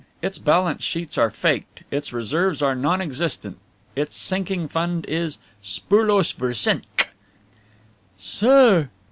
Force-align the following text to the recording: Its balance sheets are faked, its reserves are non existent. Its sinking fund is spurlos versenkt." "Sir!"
Its 0.19 0.39
balance 0.39 0.81
sheets 0.83 1.15
are 1.15 1.29
faked, 1.29 1.83
its 1.91 2.11
reserves 2.11 2.59
are 2.63 2.73
non 2.73 3.03
existent. 3.03 3.59
Its 3.95 4.15
sinking 4.15 4.67
fund 4.67 5.05
is 5.07 5.37
spurlos 5.61 6.33
versenkt." 6.33 7.05
"Sir!" 8.17 8.89